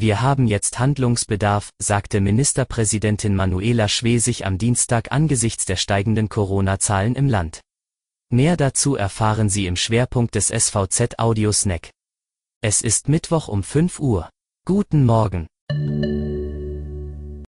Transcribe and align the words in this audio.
Wir 0.00 0.22
haben 0.22 0.46
jetzt 0.46 0.78
Handlungsbedarf, 0.78 1.70
sagte 1.80 2.20
Ministerpräsidentin 2.20 3.34
Manuela 3.34 3.88
Schwesig 3.88 4.46
am 4.46 4.56
Dienstag 4.56 5.10
angesichts 5.10 5.64
der 5.64 5.74
steigenden 5.74 6.28
Corona-Zahlen 6.28 7.16
im 7.16 7.28
Land. 7.28 7.62
Mehr 8.30 8.56
dazu 8.56 8.94
erfahren 8.94 9.48
Sie 9.48 9.66
im 9.66 9.74
Schwerpunkt 9.74 10.36
des 10.36 10.52
SVZ 10.56 11.18
Audio 11.18 11.50
Snack. 11.50 11.90
Es 12.60 12.80
ist 12.80 13.08
Mittwoch 13.08 13.48
um 13.48 13.64
5 13.64 13.98
Uhr. 13.98 14.30
Guten 14.64 15.04
Morgen. 15.04 15.48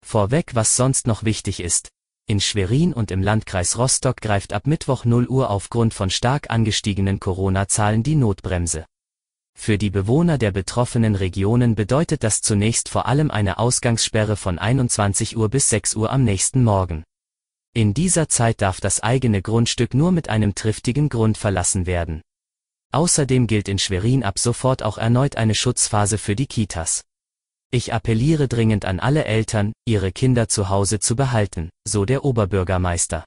Vorweg, 0.04 0.56
was 0.56 0.74
sonst 0.74 1.06
noch 1.06 1.22
wichtig 1.22 1.60
ist. 1.60 1.90
In 2.26 2.40
Schwerin 2.40 2.92
und 2.92 3.12
im 3.12 3.22
Landkreis 3.22 3.78
Rostock 3.78 4.16
greift 4.16 4.54
ab 4.54 4.66
Mittwoch 4.66 5.04
0 5.04 5.28
Uhr 5.28 5.50
aufgrund 5.50 5.94
von 5.94 6.10
stark 6.10 6.50
angestiegenen 6.50 7.20
Corona-Zahlen 7.20 8.02
die 8.02 8.16
Notbremse. 8.16 8.86
Für 9.54 9.78
die 9.78 9.90
Bewohner 9.90 10.38
der 10.38 10.52
betroffenen 10.52 11.14
Regionen 11.14 11.74
bedeutet 11.74 12.24
das 12.24 12.40
zunächst 12.40 12.88
vor 12.88 13.06
allem 13.06 13.30
eine 13.30 13.58
Ausgangssperre 13.58 14.36
von 14.36 14.58
21 14.58 15.36
Uhr 15.36 15.48
bis 15.48 15.68
6 15.68 15.96
Uhr 15.96 16.10
am 16.10 16.24
nächsten 16.24 16.64
Morgen. 16.64 17.04
In 17.72 17.94
dieser 17.94 18.28
Zeit 18.28 18.62
darf 18.62 18.80
das 18.80 19.00
eigene 19.00 19.42
Grundstück 19.42 19.94
nur 19.94 20.12
mit 20.12 20.28
einem 20.28 20.54
triftigen 20.54 21.08
Grund 21.08 21.38
verlassen 21.38 21.86
werden. 21.86 22.22
Außerdem 22.92 23.46
gilt 23.46 23.68
in 23.68 23.78
Schwerin 23.78 24.24
ab 24.24 24.38
sofort 24.38 24.82
auch 24.82 24.98
erneut 24.98 25.36
eine 25.36 25.54
Schutzphase 25.54 26.18
für 26.18 26.34
die 26.34 26.46
Kitas. 26.46 27.02
Ich 27.70 27.94
appelliere 27.94 28.48
dringend 28.48 28.84
an 28.84 28.98
alle 28.98 29.24
Eltern, 29.24 29.72
ihre 29.84 30.10
Kinder 30.10 30.48
zu 30.48 30.68
Hause 30.68 30.98
zu 30.98 31.14
behalten, 31.14 31.70
so 31.86 32.04
der 32.04 32.24
Oberbürgermeister. 32.24 33.24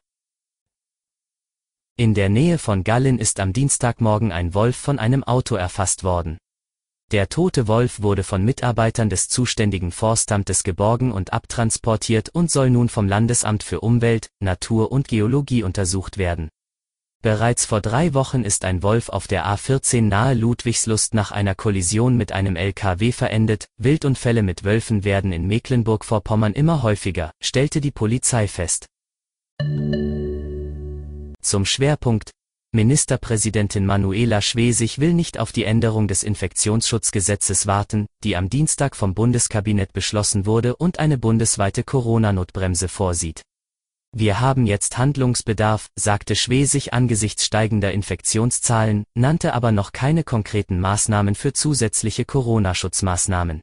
In 1.95 2.15
der 2.15 2.27
Nähe 2.27 2.57
von 2.57 2.83
Gallin 2.83 3.19
ist 3.19 3.39
am 3.39 3.53
Dienstagmorgen 3.53 4.31
ein 4.31 4.55
Wolf 4.55 4.75
von 4.75 4.97
einem 4.97 5.23
Auto 5.23 5.53
erfasst 5.53 6.03
worden. 6.03 6.39
Der 7.11 7.29
tote 7.29 7.67
Wolf 7.67 8.01
wurde 8.01 8.23
von 8.23 8.43
Mitarbeitern 8.43 9.11
des 9.11 9.29
zuständigen 9.29 9.91
Forstamtes 9.91 10.63
geborgen 10.63 11.11
und 11.11 11.33
abtransportiert 11.33 12.29
und 12.29 12.49
soll 12.49 12.71
nun 12.71 12.89
vom 12.89 13.07
Landesamt 13.07 13.61
für 13.61 13.81
Umwelt, 13.81 14.29
Natur 14.39 14.91
und 14.91 15.07
Geologie 15.07 15.61
untersucht 15.61 16.17
werden. 16.17 16.49
Bereits 17.21 17.65
vor 17.67 17.79
drei 17.79 18.15
Wochen 18.15 18.43
ist 18.43 18.65
ein 18.65 18.81
Wolf 18.81 19.09
auf 19.09 19.27
der 19.27 19.45
A14 19.45 20.01
nahe 20.01 20.33
Ludwigslust 20.33 21.13
nach 21.13 21.31
einer 21.31 21.53
Kollision 21.53 22.17
mit 22.17 22.31
einem 22.31 22.55
LKW 22.55 23.11
verendet. 23.11 23.67
Wildunfälle 23.77 24.41
mit 24.41 24.63
Wölfen 24.63 25.03
werden 25.03 25.31
in 25.31 25.45
Mecklenburg-Vorpommern 25.45 26.53
immer 26.53 26.81
häufiger, 26.81 27.33
stellte 27.39 27.81
die 27.81 27.91
Polizei 27.91 28.47
fest. 28.47 28.87
Zum 31.43 31.65
Schwerpunkt 31.65 32.31
Ministerpräsidentin 32.71 33.85
Manuela 33.85 34.41
Schwesig 34.41 34.99
will 34.99 35.13
nicht 35.13 35.37
auf 35.37 35.51
die 35.51 35.65
Änderung 35.65 36.07
des 36.07 36.23
Infektionsschutzgesetzes 36.23 37.67
warten, 37.67 38.07
die 38.23 38.37
am 38.37 38.49
Dienstag 38.49 38.95
vom 38.95 39.13
Bundeskabinett 39.13 39.91
beschlossen 39.91 40.45
wurde 40.45 40.77
und 40.77 40.99
eine 40.99 41.17
bundesweite 41.17 41.83
Corona-Notbremse 41.83 42.87
vorsieht. 42.87 43.41
Wir 44.15 44.39
haben 44.39 44.65
jetzt 44.65 44.97
Handlungsbedarf, 44.97 45.89
sagte 45.95 46.37
Schwesig 46.37 46.93
angesichts 46.93 47.43
steigender 47.45 47.91
Infektionszahlen, 47.91 49.03
nannte 49.13 49.53
aber 49.53 49.73
noch 49.73 49.91
keine 49.91 50.23
konkreten 50.23 50.79
Maßnahmen 50.79 51.35
für 51.35 51.51
zusätzliche 51.51 52.23
Corona-Schutzmaßnahmen. 52.23 53.61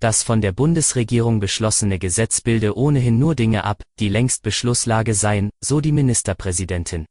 Das 0.00 0.22
von 0.22 0.40
der 0.40 0.52
Bundesregierung 0.52 1.40
beschlossene 1.40 1.98
Gesetz 1.98 2.40
bilde 2.40 2.74
ohnehin 2.74 3.18
nur 3.18 3.34
Dinge 3.34 3.64
ab, 3.64 3.82
die 3.98 4.08
längst 4.08 4.42
Beschlusslage 4.42 5.12
seien, 5.12 5.50
so 5.60 5.82
die 5.82 5.92
Ministerpräsidentin. 5.92 7.04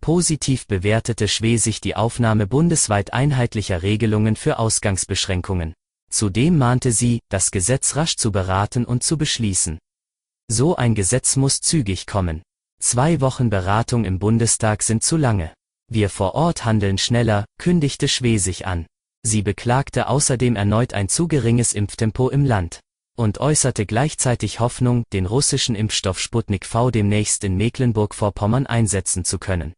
Positiv 0.00 0.68
bewertete 0.68 1.26
Schwesig 1.26 1.80
die 1.80 1.96
Aufnahme 1.96 2.46
bundesweit 2.46 3.12
einheitlicher 3.12 3.82
Regelungen 3.82 4.36
für 4.36 4.60
Ausgangsbeschränkungen. 4.60 5.74
Zudem 6.10 6.58
mahnte 6.58 6.92
sie, 6.92 7.20
das 7.28 7.50
Gesetz 7.50 7.96
rasch 7.96 8.16
zu 8.16 8.30
beraten 8.30 8.84
und 8.84 9.02
zu 9.02 9.18
beschließen. 9.18 9.78
So 10.46 10.76
ein 10.76 10.94
Gesetz 10.94 11.34
muss 11.34 11.60
zügig 11.60 12.06
kommen. 12.06 12.42
Zwei 12.80 13.20
Wochen 13.20 13.50
Beratung 13.50 14.04
im 14.04 14.20
Bundestag 14.20 14.84
sind 14.84 15.02
zu 15.02 15.16
lange. 15.16 15.52
Wir 15.88 16.08
vor 16.08 16.36
Ort 16.36 16.64
handeln 16.64 16.98
schneller, 16.98 17.46
kündigte 17.58 18.06
Schwesig 18.06 18.66
an. 18.66 18.86
Sie 19.24 19.42
beklagte 19.42 20.08
außerdem 20.08 20.56
erneut 20.56 20.94
ein 20.94 21.08
zu 21.08 21.28
geringes 21.28 21.72
Impftempo 21.72 22.28
im 22.28 22.44
Land 22.44 22.80
und 23.16 23.38
äußerte 23.38 23.86
gleichzeitig 23.86 24.58
Hoffnung, 24.58 25.04
den 25.12 25.26
russischen 25.26 25.74
Impfstoff 25.74 26.18
Sputnik 26.18 26.66
V 26.66 26.90
demnächst 26.90 27.44
in 27.44 27.56
Mecklenburg-Vorpommern 27.56 28.66
einsetzen 28.66 29.24
zu 29.24 29.38
können. 29.38 29.74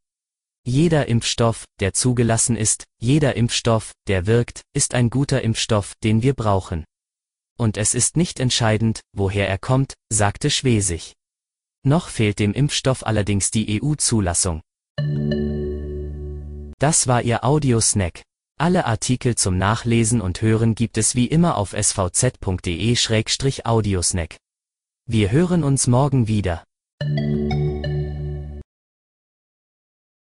Jeder 0.66 1.09
Impfstoff, 1.09 1.65
der 1.81 1.93
zugelassen 1.93 2.56
ist, 2.56 2.84
jeder 2.99 3.37
Impfstoff, 3.37 3.93
der 4.06 4.27
wirkt, 4.27 4.62
ist 4.72 4.94
ein 4.94 5.10
guter 5.10 5.43
Impfstoff, 5.43 5.93
den 6.03 6.22
wir 6.22 6.33
brauchen. 6.33 6.84
Und 7.59 7.77
es 7.77 7.94
ist 7.94 8.16
nicht 8.16 8.41
entscheidend, 8.41 9.00
woher 9.12 9.49
er 9.49 9.59
kommt, 9.59 9.94
sagte 10.10 10.50
Schwesig. 10.50 11.15
Noch 11.84 12.09
fehlt 12.09 12.38
dem 12.38 12.54
Impfstoff 12.54 13.04
allerdings 13.04 13.50
die 13.50 13.83
EU-Zulassung. 13.83 14.62
Das 16.78 17.06
war 17.06 17.22
Ihr 17.22 17.44
Audiosnack. 17.44 18.22
Alle 18.56 18.87
Artikel 18.87 19.34
zum 19.34 19.59
Nachlesen 19.59 20.20
und 20.20 20.41
Hören 20.41 20.76
gibt 20.76 20.97
es 20.97 21.16
wie 21.16 21.26
immer 21.26 21.56
auf 21.56 21.72
svz.de-audiosnack. 21.72 24.37
Wir 25.06 25.32
hören 25.32 25.65
uns 25.65 25.88
morgen 25.88 26.28
wieder. 26.28 26.62